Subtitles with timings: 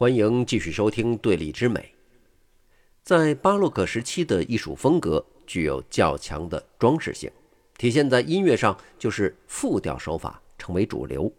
[0.00, 1.80] 欢迎继续收听《对立之美》。
[3.02, 7.28] 在巴洛克时期的艺术风格具有较强的装饰性，
[7.76, 11.32] 体现在音乐上就是复调手法成为主流。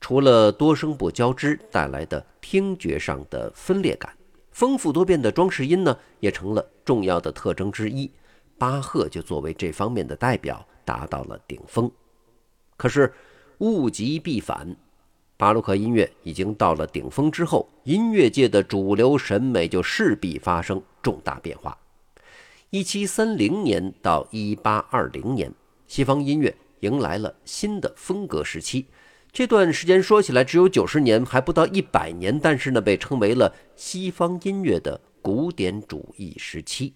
[0.00, 4.12] 除了多声部交织带来的听觉上的分裂感，
[4.50, 8.10] 丰富多变的装饰音呢，也成了重要的特征之一。
[8.58, 11.88] 巴赫就作为这方面的代表达到了顶峰。
[12.76, 13.14] 可是
[13.58, 14.76] 物极必反。
[15.38, 21.78] 巴洛克音乐已经到了顶峰之后，音乐界的主流审美就势必发生重大变化。
[22.70, 25.54] 一七三零年到一八二零年，
[25.86, 28.86] 西方音乐迎来了新的风格时期。
[29.30, 36.92] 这段时间说起来只有九十年，还不到一百年，但是呢，被称为了西方音乐的古典主义时期。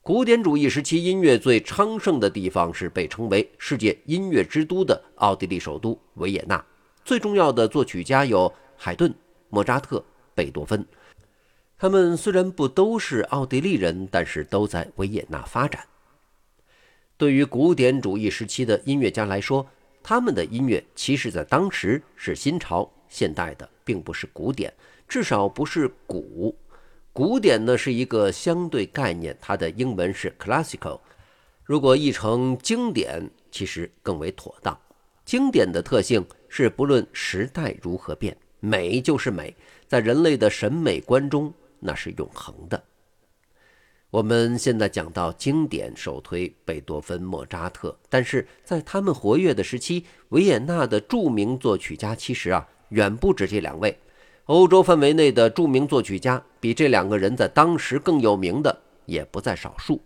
[0.00, 6.64] 古典主义时期音乐最昌盛的地方是被称为世界音乐之都的奥地利首都维也纳。
[7.08, 9.14] 最重要的作曲家有海顿、
[9.48, 10.04] 莫扎特、
[10.34, 10.84] 贝多芬，
[11.78, 15.82] 他们虽然不都是奥地利人，但是都在维也纳发展。
[17.16, 19.66] 对于古典主义时期的音乐家来说，
[20.02, 24.70] 他们的音乐其实在当时是新潮、现代的，并不是古典，
[25.08, 26.54] 至少不是古。
[27.14, 31.00] 古典呢是一个相对概念，它的英文是 classical，
[31.64, 34.78] 如果译成经典，其实更为妥当。
[35.24, 39.54] 经典的特性是，不论时代如何变，美就是美，
[39.86, 42.82] 在人类的审美观中，那是永恒的。
[44.10, 53.98] 我们现在讲到经典，首推贝多芬、莫扎特，但是在他们活跃的时期，维也纳的著名作曲家其实啊，远不止这两位。
[54.46, 60.00] 欧洲范围内的著名作曲家，比这两个人在当时更有名的也不在少数，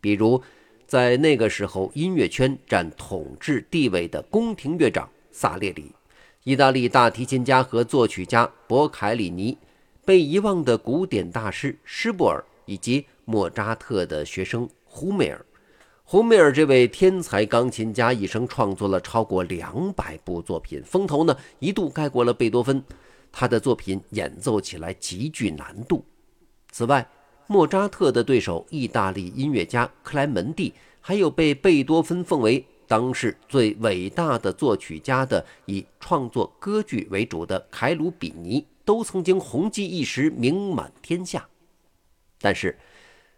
[0.00, 0.42] 比如。
[0.84, 5.92] 在那个时候，音乐圈占统治地位的宫廷乐长萨列里，
[6.44, 9.56] 意大利大提琴家和作曲家博凯里尼，
[10.04, 15.44] 被遗忘的古典大师施布尔，以及莫扎特的学生胡梅尔。
[16.04, 22.84] 胡梅尔这位天才钢琴家一生创作了超过两百部作品，风头呢一度盖过了贝多芬。
[23.30, 26.04] 他的作品演奏起来极具难度。
[26.70, 27.08] 此外，
[27.46, 32.62] 莫扎特的对手，意大利音乐家克莱门蒂，还有被贝多芬奉为
[32.92, 41.48] 当时最伟大的作曲家的以创作歌剧为主的凯鲁比尼，都曾经红极一时，名满天下。
[42.38, 42.78] 但是，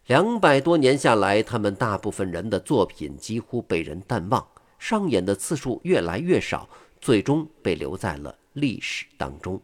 [0.06, 4.44] 两百多年下来，他们大部分人的作品几乎被人淡忘，
[4.76, 6.68] 上演的次数越来越少，
[7.00, 9.62] 最终被留在了历史当中。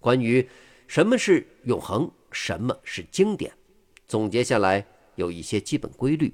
[0.00, 0.48] 关于
[0.86, 2.10] 什么是永恒？
[2.32, 3.52] 什么是经典？
[4.08, 4.86] 总结下来
[5.16, 6.32] 有一些基本规律：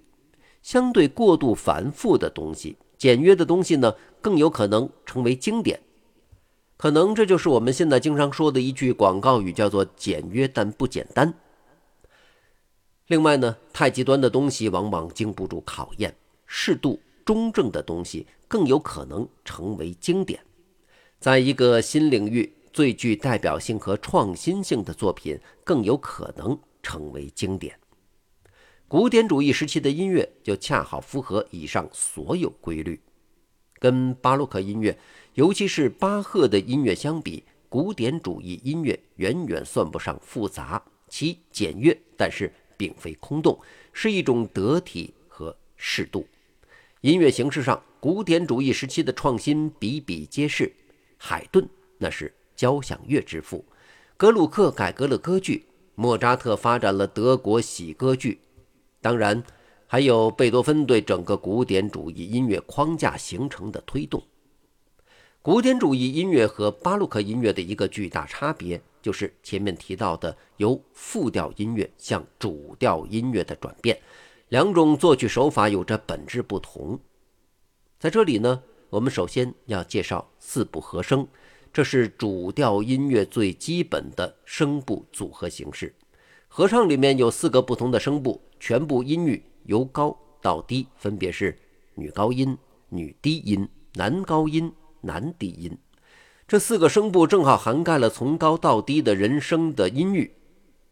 [0.63, 5.81] 相对过度繁复的东西、简约的东西呢，更有可能成为经典。
[6.77, 11.35] 可能这就是我们现在经常说的一句广告语，叫做“简约但不简单”。
[13.09, 16.15] 另外呢，太极端的东西往往经不住考验，
[16.47, 20.41] 适度中正的东西更有可能成为经典。
[21.19, 22.55] 在一个新领域。
[22.73, 27.77] 最具代表性和创新性的作品更有可能成为经典。
[28.91, 33.01] 古典主义时期的音乐就恰好符合以上所有规律。
[33.79, 34.99] 跟巴洛克音乐，
[35.35, 43.57] 尤其是巴赫的音乐相比，古典主义音乐远远算不上复杂，其简约但是并非空洞，
[43.93, 46.27] 是一种得体和适度。
[47.01, 50.75] 音乐形式上，古典主义时期的创新比比皆是。
[51.17, 51.65] 海顿
[51.97, 52.35] 那是。
[52.57, 53.65] 交响乐之父，
[54.17, 55.65] 格鲁克改革了歌剧，
[55.95, 58.41] 莫扎特发展了德国喜歌剧，
[59.01, 59.43] 当然
[59.87, 64.23] 还有贝多芬对整个古典主义音乐框架形成的推动。
[65.43, 73.99] 古典主义音乐和巴洛克音乐的一个巨大差别，就是前面提到的由复调音乐向主调音乐的转变，
[74.51, 77.01] 两种作曲手法有着本质不同。
[77.99, 81.27] 在这里呢，我们首先要介绍四部和声。
[81.73, 85.95] 这是主调音乐最基本的声部组合形式。
[86.53, 91.57] 合唱里面有四个不同的声部，全部音域由高到低，分别是
[91.95, 92.59] 女高音、
[92.89, 95.79] 女低音、男高音、男低音。
[96.49, 100.35] 这四个声部正好涵盖了从高到低的人声的音域。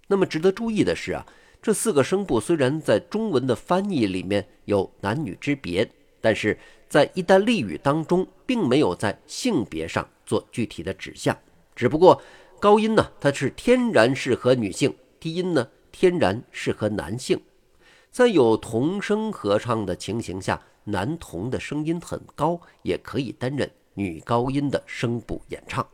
[0.07, 1.27] 那么值得注意的是啊，
[1.61, 5.91] 这四个声部虽然在中文的翻译里面有男女之别，
[6.21, 6.57] 但是
[6.89, 10.09] 在意大利语当中并没有在性别上。
[10.25, 11.37] 做具体的指向，
[11.75, 12.23] 只不过
[12.61, 17.41] 高音呢，它是天然适合女性；低音呢，天然适合男性。
[18.11, 25.87] 在有童声合唱的情形下，男童的声音很高，也可以担任女高音的声部演唱。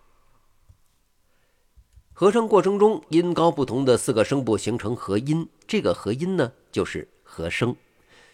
[2.12, 7.75] 合唱过程中，音高不同的四个声部形成合音，这个合音呢就是和声。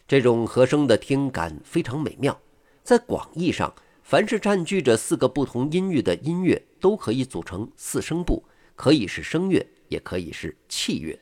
[0.07, 2.39] 这种和声的听感非常美妙。
[2.83, 3.73] 在广义上，
[4.03, 8.45] 凡是占据着四个不同音域的音乐，都可以组成四声部，
[8.77, 11.21] 可以是声乐，也可以是器乐。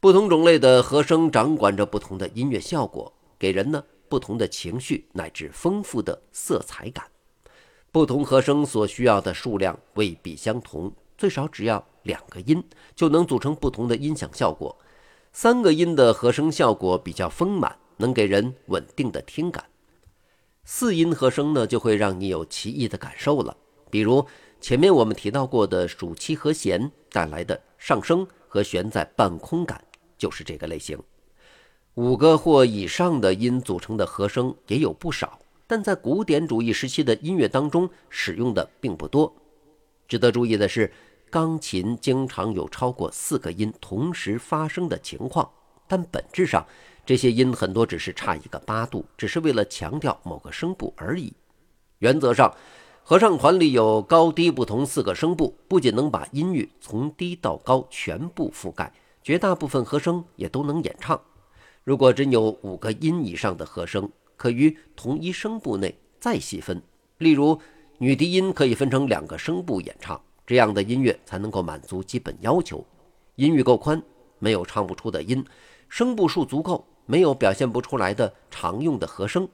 [0.00, 7.04] 不同种类的和声掌管着不同的音乐效果，给人呢不同的情绪乃至丰富的色彩感。
[7.92, 10.92] 不同和声所需要的数量未必相同。
[11.18, 12.62] 最少只要两个音
[12.94, 14.78] 就能组成不同的音响效果，
[15.32, 19.64] 三个音的和声效果比较丰满，能给人稳定的听感。
[20.62, 23.56] 四音和声呢，就会让你有奇异的感受了。
[23.88, 24.26] 比如
[24.60, 29.82] 前面我们提到过的暑期和弦带来的上升和悬在半空感，
[30.18, 31.02] 就是这个类型。
[31.94, 39.34] 五个或以上的音组成的和声也有不少，但在古典主义时期的音乐当中使用的并不多。
[40.06, 40.92] 值得注意的是。
[41.28, 45.50] 钢琴经常有超过四个音同时发生的情况，
[45.88, 46.64] 但本质上
[47.04, 51.34] 这些音很多只是差一个八度，只是为了强调某个声部而已。
[51.98, 52.54] 原则上，
[53.08, 58.92] 合唱团里有高低不同四个声部，不仅能把音域从低到高全部覆盖，
[59.22, 61.20] 绝大部分和声也都能演唱。
[61.84, 66.82] 如果真有五个音以上的和声，可于同一声部内再细分，
[67.18, 67.56] 例如
[67.98, 70.20] 女低音可以分成两个声部演唱。
[70.44, 72.84] 这样的音乐才能够满足基本要求，
[73.36, 74.02] 音域够宽，
[74.40, 75.44] 没有唱不出的音；
[75.88, 79.48] 声部数足够，没有表现不出来的常用的和声。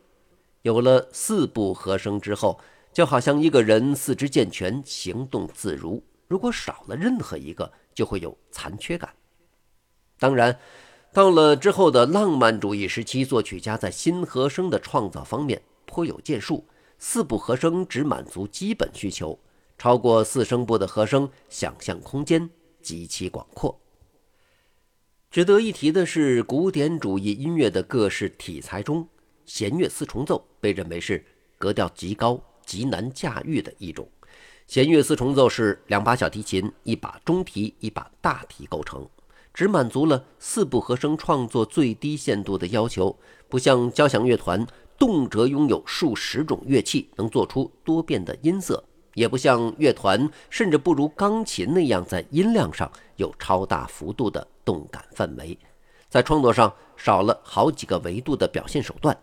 [0.62, 2.58] 有了四部和声之后，
[2.92, 6.02] 就好像一个人四肢健全，行动自如。
[6.28, 9.14] 如果少了任何一个，就会有残缺感。
[10.18, 10.58] 当然，
[11.12, 16.66] 到了之后的浪漫主义时期，作曲家在新和声的创造方面颇有建树，
[16.98, 19.38] 四部和声只满足基本需求。
[19.78, 22.48] 超过四声部的和声，想象空间
[22.80, 23.80] 极其广阔。
[25.30, 29.08] 值得一提的是，古典主义音乐的各式体裁中，
[29.44, 31.24] 弦乐四重奏被认为是
[31.58, 34.08] 格调极高、极难驾驭的一种。
[34.66, 39.06] 弦乐四重奏是两把小提琴、一把中提、一把大提构成，
[39.52, 43.14] 只满足了四部和声创作最低限度的要求，
[43.48, 44.66] 不像交响乐团
[44.98, 48.82] 动辄拥有数十种乐器，能做出多变的音色。
[49.14, 55.58] 也不像乐团，甚至不如钢琴那样在音量上有超大幅度的动感范围，
[56.08, 59.14] 在创作上少了好几个维度的表现手段。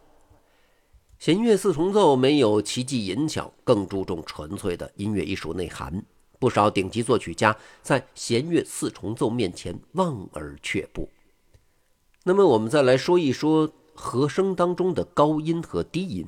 [1.20, 6.02] 弦乐四重奏没有奇技淫巧，更注重纯粹的音乐艺术内涵。
[6.40, 11.10] 不少顶级作曲家在弦乐四重奏面前望而却步。
[12.24, 16.26] 那么，我们再来说一说和声当中的高音和低音。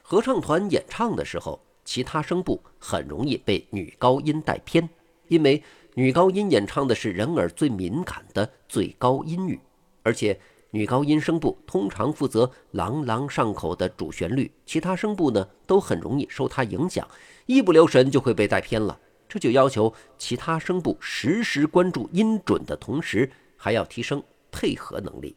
[0.00, 1.60] 合唱团演唱的时候。
[1.82, 4.88] 其他声部很容易被女高音带偏，
[5.26, 5.60] 因为
[5.94, 9.58] 女高音演唱的是人耳最敏感的最高音域，
[10.04, 10.38] 而且
[10.72, 17.06] 女高音声部通常负责朗朗上口的主旋律，其他声部呢都很容易受它影响，
[17.46, 18.98] 一不留神就会被带偏了。
[19.28, 25.36] 这就要求其他声部时时关注音准的同时，还要提升配合能力。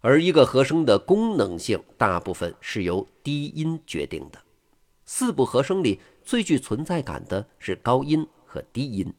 [0.00, 4.38] 而一个和声的功能性，大部分是由低音决定的。
[5.04, 9.12] 四部和声里最具存在感的是高音和低音。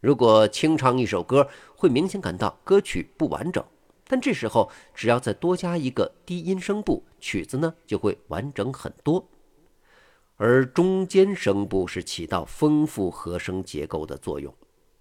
[0.00, 3.64] 如果清唱一首歌，会明显感到歌曲不完整，
[4.12, 9.26] 但这时候只要再多加一个低音声部，曲子呢就会完整很多。
[10.36, 14.54] 而中间声部是起到丰富和声结构的作用。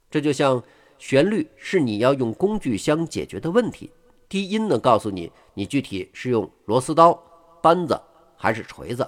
[0.09, 0.63] 这就像
[0.97, 3.91] 旋律是你要用工具箱解决的问题，
[4.29, 7.21] 低音呢告诉你你具体是用螺丝刀、
[7.61, 8.01] 扳子
[8.37, 9.05] 还是锤子。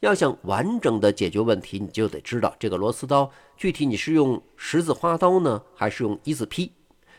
[0.00, 6.72] 要想完整的解决问题，你就得知道这个螺丝刀具体你是用十字花刀呢，还是用一字劈？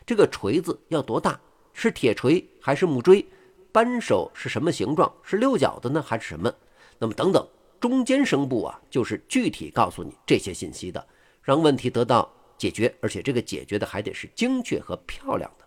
[0.06, 1.40] 这个锤子要多大？
[1.80, 3.24] 是铁锤还是木锥？
[3.72, 5.14] 扳手是什么形状？
[5.22, 6.52] 是六角的呢，还是什么？
[6.98, 7.48] 那么等等，
[7.80, 11.08] 中间声部啊，就是具体告诉你这些信息的，
[11.44, 15.66] 让问题得到解决，而且这个解决的还得是精确和漂亮的。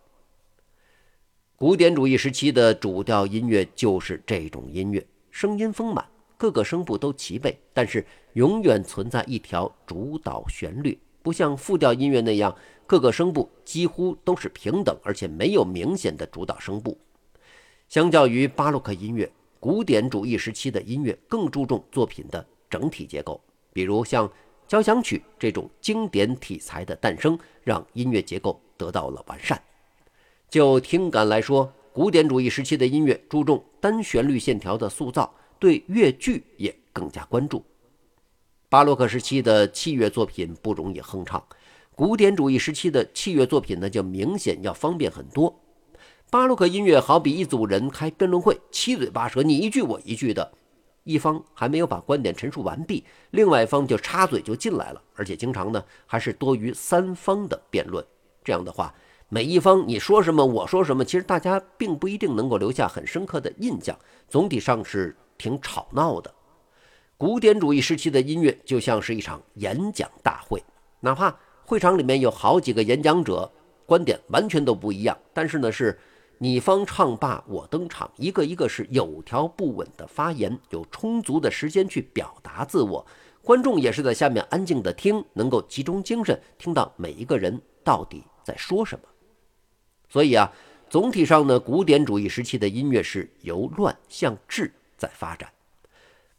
[1.54, 6.04] 古典主义时期的主调音乐就是这种音乐，声音丰满。
[6.36, 12.54] 各个声部都齐备，但是永远存在一条主导旋律，不像复调音乐那样，
[12.86, 16.98] 各个声部几乎都是平等，而且没有明显的主导声部。
[17.88, 23.40] 相较于巴洛克音乐，古典主义时期的音乐更注重作品的整体结构，
[23.72, 24.30] 比如像
[24.66, 29.60] 交响曲这种经典题材的诞生，让音乐结构得到了完善。
[30.48, 35.34] 就听感来说，古典主义时期的音乐注重单旋律线条的塑造。
[35.58, 37.62] 对乐句也更加关注。
[38.70, 41.44] 巴洛克时期的器乐作品不容易哼唱，
[41.96, 45.60] 古典主义时期的器乐作品呢，就明显要方便很多。
[46.30, 50.52] 巴洛克音乐好比一组人开辩论会，七嘴八舌，你一句我一句的，
[51.02, 58.06] 一方还没有把观点陈述完毕，另外一方就插嘴就进来了，而且经常呢还是多于三方的辩论。
[58.44, 58.94] 这样的话，
[59.28, 63.98] 每一方你说什么我说什么，其实大家并不一定能够留下很深刻的印象，
[64.28, 66.32] 总体上是挺吵闹的。
[67.20, 70.64] 古典主义时期的音乐就像是一场演讲大会，
[71.00, 71.36] 哪怕。
[71.66, 73.52] 会场里面有好几个演讲者，
[73.84, 75.98] 观点完全都不一样，但是呢，是
[76.38, 83.06] 你方唱罢我登场，一个一个是有条不紊的发言，有充足的时间去表达自我，
[83.42, 89.04] 观众也是在下面安静的听，能够集中精神听到每一个人到底在说什么。
[90.08, 90.50] 所以啊，
[90.88, 95.52] 总体上呢，古典主义时期的音乐是由乱向治在发展，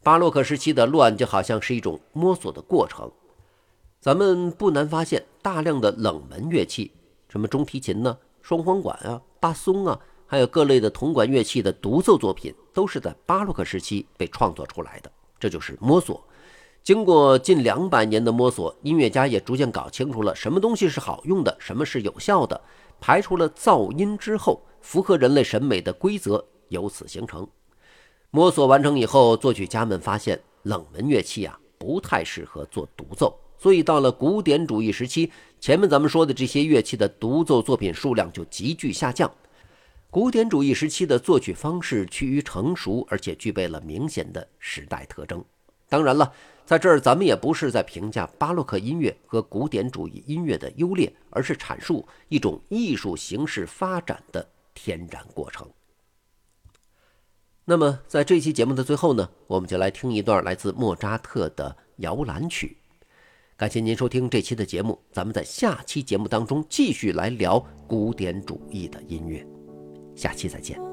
[0.02, 3.10] 巴洛克时期的乱就好像是一种摸索的过程。
[4.00, 6.90] 咱们不难发现，大量的冷门乐器，
[7.28, 15.12] 什么中提琴呢、双簧管啊、巴松啊，还有各类的铜管乐器的独奏作品，都是在巴洛克时期被创作出来的。
[15.38, 16.20] 这就是摸索。
[16.82, 22.60] 经过近两百年的摸索，音乐家也逐渐搞清楚了什么东西是好用的，什么是有效的，
[23.00, 27.46] 排除了噪音之后，符合人类审美的规则由此形成。
[28.34, 33.38] 摸索完成以后，作曲家们发现冷门乐器啊不太适合做独奏。
[33.58, 39.30] 所以到了古典主义时期，前面咱们说的这些乐器的独奏作品数量就急剧下降。
[40.08, 45.44] 古典主义时期的作曲方式趋于成熟，而且具备了明显的时代特征。
[45.90, 46.32] 当然了，
[46.64, 55.68] 在这儿咱们也不是在评价巴洛克音乐和古典主义音乐的优劣，而是阐述一种艺术形式发展的天然过程。
[57.72, 62.76] 那么，在这期节目的最后呢，我们就来听一段来自莫扎特的摇篮曲。
[63.56, 69.42] 感谢您收听这期的节目，咱们在下期节目当中继续来聊古典主义的音乐，
[70.14, 70.91] 下期再见。